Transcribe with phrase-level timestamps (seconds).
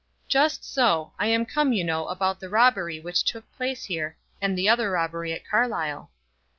[0.27, 4.57] "Just so; I am come, you know, about the robbery which took place here, and
[4.57, 6.09] the other robbery at Carlisle."